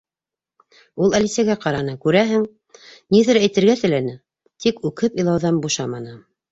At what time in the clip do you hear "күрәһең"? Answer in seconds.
2.07-2.47